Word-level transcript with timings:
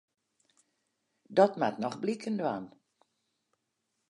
Dat 1.37 1.53
moat 1.59 1.77
noch 1.83 1.97
bliken 2.03 2.35
dwaan. 2.39 2.65